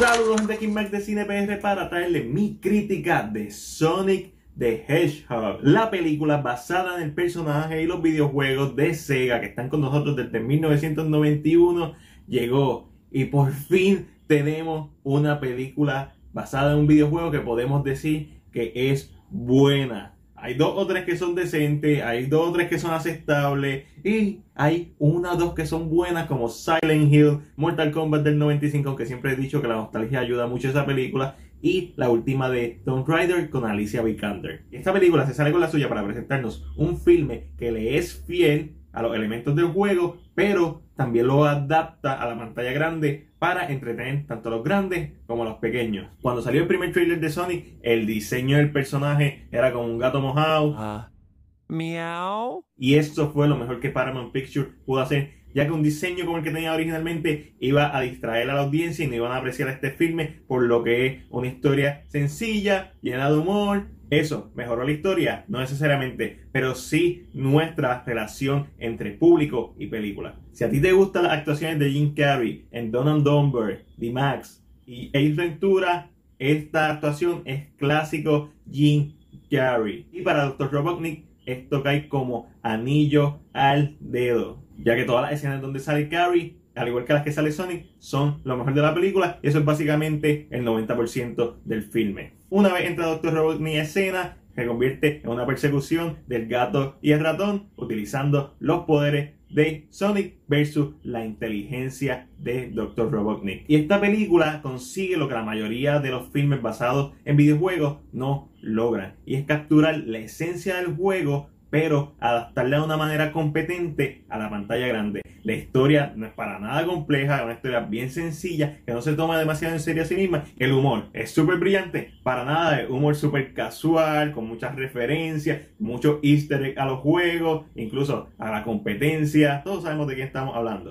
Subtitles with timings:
[0.00, 5.58] Saludos gente King Mac de Cine PR para traerle mi crítica de Sonic the Hedgehog,
[5.60, 10.16] la película basada en el personaje y los videojuegos de Sega que están con nosotros
[10.16, 11.92] desde 1991
[12.26, 18.72] llegó y por fin tenemos una película basada en un videojuego que podemos decir que
[18.74, 20.14] es buena.
[20.42, 24.40] Hay dos o tres que son decentes, hay dos o tres que son aceptables y
[24.54, 29.04] hay una o dos que son buenas como Silent Hill, Mortal Kombat del 95, aunque
[29.04, 32.80] siempre he dicho que la nostalgia ayuda mucho a esa película, y la última de
[32.84, 34.64] Tomb Raider con Alicia Vikander.
[34.70, 38.76] Esta película se sale con la suya para presentarnos un filme que le es fiel
[38.92, 44.26] a los elementos del juego, pero también lo adapta a la pantalla grande para entretener
[44.26, 46.08] tanto a los grandes como a los pequeños.
[46.20, 50.20] Cuando salió el primer trailer de Sonic, el diseño del personaje era como un gato
[50.20, 50.70] mojado.
[50.70, 52.64] Uh, miau.
[52.76, 56.36] Y esto fue lo mejor que Paramount Pictures pudo hacer, ya que un diseño como
[56.36, 59.68] el que tenía originalmente iba a distraer a la audiencia y no iban a apreciar
[59.70, 64.90] este filme por lo que es una historia sencilla, llena de humor, eso, ¿mejoró la
[64.90, 65.44] historia?
[65.48, 70.34] No necesariamente, pero sí nuestra relación entre público y película.
[70.52, 74.64] Si a ti te gustan las actuaciones de Jim Carrey en Donald Dumber, The Max
[74.84, 79.12] y Ace Ventura, esta actuación es clásico Jim
[79.50, 80.06] Carrey.
[80.12, 80.72] Y para Dr.
[80.72, 86.60] Robotnik, esto cae como anillo al dedo, ya que todas las escenas donde sale Carrey
[86.74, 89.58] al igual que las que sale Sonic, son lo mejor de la película y eso
[89.58, 92.39] es básicamente el 90% del filme.
[92.52, 93.32] Una vez entra Dr.
[93.32, 98.86] Robotnik en escena, se convierte en una persecución del gato y el ratón utilizando los
[98.86, 103.08] poderes de Sonic versus la inteligencia de Dr.
[103.08, 103.66] Robotnik.
[103.68, 108.50] Y esta película consigue lo que la mayoría de los filmes basados en videojuegos no
[108.60, 114.38] logran y es capturar la esencia del juego pero adaptarla de una manera competente a
[114.38, 115.22] la pantalla grande.
[115.42, 119.14] La historia no es para nada compleja, es una historia bien sencilla, que no se
[119.14, 120.44] toma demasiado en serio a sí misma.
[120.58, 126.20] El humor es súper brillante, para nada, es humor súper casual, con muchas referencias, mucho
[126.22, 129.62] easter egg a los juegos, incluso a la competencia.
[129.64, 130.90] Todos sabemos de quién estamos hablando.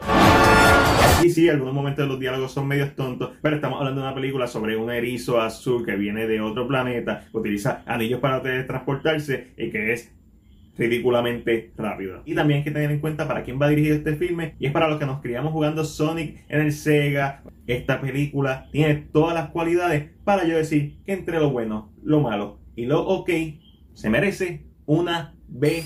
[1.24, 4.16] Y sí, algunos momentos de los diálogos son medios tontos, pero estamos hablando de una
[4.16, 9.70] película sobre un erizo azul que viene de otro planeta, utiliza anillos para transportarse y
[9.70, 10.12] que es
[10.80, 12.24] ridículamente rápido.
[12.26, 14.72] Y también hay que tener en cuenta para quién va dirigido este filme y es
[14.72, 17.44] para los que nos criamos jugando Sonic en el Sega.
[17.68, 22.60] Esta película tiene todas las cualidades para yo decir que entre lo bueno, lo malo
[22.76, 23.30] y lo ok
[23.94, 25.84] se merece una B+.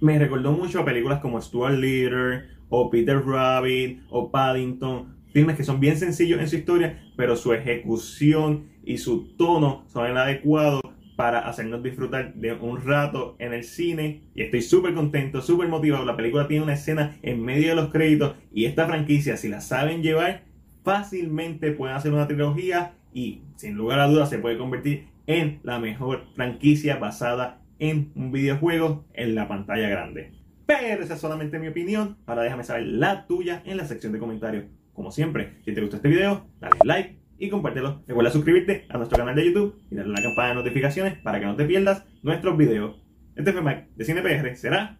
[0.00, 5.64] Me recordó mucho a películas como Stuart Little o Peter Rabbit o Paddington, filmes que
[5.64, 10.80] son bien sencillos en su historia, pero su ejecución y su tono son el adecuado
[11.16, 16.04] para hacernos disfrutar de un rato en el cine y estoy súper contento, súper motivado.
[16.04, 19.60] La película tiene una escena en medio de los créditos y esta franquicia, si la
[19.60, 20.44] saben llevar,
[20.84, 25.78] fácilmente pueden hacer una trilogía y sin lugar a dudas se puede convertir en la
[25.78, 30.32] mejor franquicia basada en un videojuego en la pantalla grande.
[30.66, 32.16] Pero esa es solamente mi opinión.
[32.26, 34.66] Ahora déjame saber la tuya en la sección de comentarios.
[34.92, 38.02] Como siempre, si te gustó este video, dale like y compártelo.
[38.06, 41.40] Recuerda suscribirte a nuestro canal de YouTube y darle a la campana de notificaciones para
[41.40, 42.96] que no te pierdas nuestros videos.
[43.34, 44.56] Este fue Mike de CinePR.
[44.56, 44.98] Será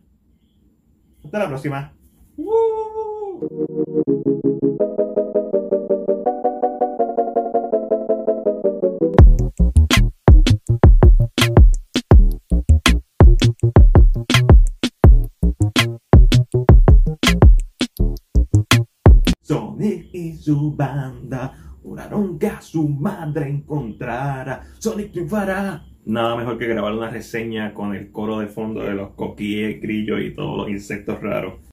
[1.25, 1.93] hasta la próxima.
[19.43, 21.66] Sonic y su banda
[22.61, 24.63] Su madre encontrara.
[24.79, 25.85] Sonic triunfará.
[26.05, 30.21] Nada mejor que grabar una reseña con el coro de fondo de los coquíes, grillos
[30.21, 31.55] y todos los insectos raros.